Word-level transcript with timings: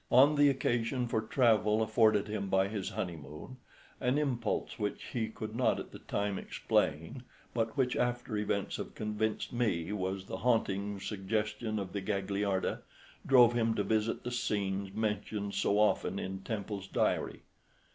On 0.11 0.33
the 0.33 0.49
occasion 0.49 1.07
for 1.07 1.21
travel 1.21 1.83
afforded 1.83 2.27
him 2.27 2.49
by 2.49 2.67
his 2.69 2.89
honeymoon, 2.89 3.57
an 3.99 4.17
impulse 4.17 4.79
which 4.79 5.03
he 5.13 5.29
could 5.29 5.55
not 5.55 5.79
at 5.79 5.91
the 5.91 5.99
time 5.99 6.39
explain, 6.39 7.21
but 7.53 7.77
which 7.77 7.95
after 7.95 8.35
events 8.35 8.77
have 8.77 8.95
convinced 8.95 9.53
me 9.53 9.91
was 9.91 10.25
the 10.25 10.37
haunting 10.37 10.99
suggestion 10.99 11.77
of 11.77 11.93
the 11.93 12.01
Gagliarda, 12.01 12.81
drove 13.27 13.53
him 13.53 13.75
to 13.75 13.83
visit 13.83 14.23
the 14.23 14.31
scenes 14.31 14.91
mentioned 14.91 15.53
so 15.53 15.77
often 15.77 16.17
in 16.17 16.39
Temple's 16.39 16.87
diary. 16.87 17.43